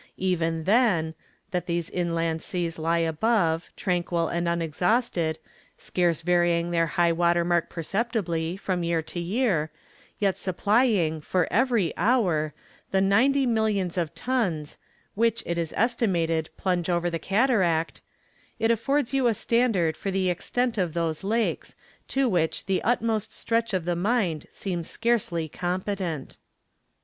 [0.17, 5.37] Even then,—that these inland seas lie above, tranquil and unexhausted,
[5.77, 9.69] scarce varying their high water mark perceptibly, from year to year,
[10.17, 12.51] yet supplying, for every hour,
[12.89, 14.79] the "ninety millions of tons,"
[15.13, 20.79] which, it is estimated, plunge over the cataract,—it affords you a standard for the extent
[20.79, 21.75] of those lakes,
[22.07, 26.37] to which the utmost stretch of the mind seems scarcely competent.